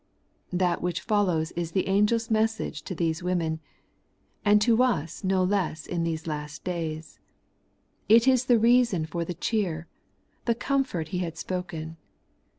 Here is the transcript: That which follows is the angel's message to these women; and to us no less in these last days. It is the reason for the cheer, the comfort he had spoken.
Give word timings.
That 0.51 0.81
which 0.81 0.99
follows 1.01 1.51
is 1.51 1.73
the 1.73 1.85
angel's 1.87 2.31
message 2.31 2.81
to 2.85 2.95
these 2.95 3.21
women; 3.21 3.59
and 4.43 4.59
to 4.59 4.81
us 4.81 5.23
no 5.23 5.43
less 5.43 5.85
in 5.85 6.03
these 6.03 6.25
last 6.25 6.63
days. 6.63 7.19
It 8.09 8.27
is 8.27 8.45
the 8.45 8.57
reason 8.57 9.05
for 9.05 9.23
the 9.23 9.35
cheer, 9.35 9.85
the 10.45 10.55
comfort 10.55 11.09
he 11.09 11.19
had 11.19 11.37
spoken. 11.37 11.97